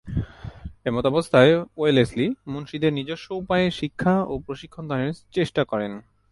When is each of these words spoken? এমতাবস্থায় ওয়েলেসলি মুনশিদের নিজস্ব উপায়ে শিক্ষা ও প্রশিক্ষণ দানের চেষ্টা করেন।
এমতাবস্থায় 0.85 1.53
ওয়েলেসলি 1.77 2.27
মুনশিদের 2.47 2.91
নিজস্ব 2.93 3.27
উপায়ে 3.33 3.67
শিক্ষা 3.71 4.13
ও 4.23 4.33
প্রশিক্ষণ 4.39 4.83
দানের 4.87 5.13
চেষ্টা 5.31 5.61
করেন। 5.63 5.91